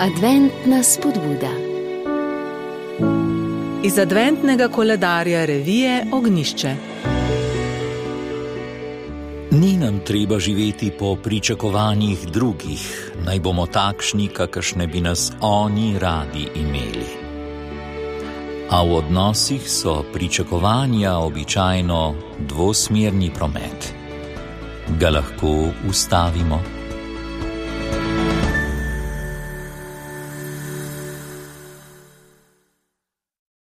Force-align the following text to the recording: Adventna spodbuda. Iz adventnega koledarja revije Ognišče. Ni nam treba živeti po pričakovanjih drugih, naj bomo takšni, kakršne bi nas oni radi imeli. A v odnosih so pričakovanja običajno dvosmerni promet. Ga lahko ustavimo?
Adventna 0.00 0.82
spodbuda. 0.82 1.50
Iz 3.82 3.98
adventnega 3.98 4.68
koledarja 4.68 5.44
revije 5.44 6.06
Ognišče. 6.12 6.74
Ni 9.50 9.76
nam 9.76 10.00
treba 10.06 10.38
živeti 10.38 10.90
po 10.98 11.16
pričakovanjih 11.16 12.26
drugih, 12.32 13.12
naj 13.26 13.40
bomo 13.40 13.66
takšni, 13.66 14.28
kakršne 14.28 14.86
bi 14.86 15.00
nas 15.00 15.32
oni 15.40 15.98
radi 15.98 16.48
imeli. 16.54 17.10
A 18.70 18.82
v 18.82 18.96
odnosih 18.96 19.70
so 19.70 20.04
pričakovanja 20.12 21.14
običajno 21.18 22.14
dvosmerni 22.38 23.30
promet. 23.34 23.94
Ga 25.00 25.10
lahko 25.10 25.68
ustavimo? 25.88 26.79